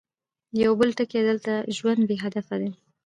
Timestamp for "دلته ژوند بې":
1.29-2.15